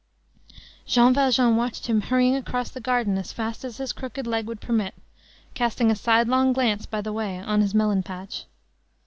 Jean 0.87 1.13
Valjean 1.13 1.55
watched 1.55 1.85
him 1.85 2.01
hurrying 2.01 2.35
across 2.35 2.71
the 2.71 2.79
garden 2.81 3.19
as 3.19 3.31
fast 3.31 3.63
as 3.63 3.77
his 3.77 3.93
crooked 3.93 4.25
leg 4.25 4.47
would 4.47 4.59
permit, 4.59 4.95
casting 5.53 5.91
a 5.91 5.95
sidelong 5.95 6.53
glance 6.53 6.87
by 6.87 7.01
the 7.01 7.13
way 7.13 7.37
on 7.37 7.61
his 7.61 7.75
melon 7.75 8.01
patch. 8.01 8.45